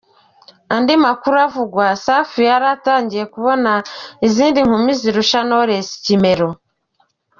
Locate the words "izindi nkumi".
4.27-4.91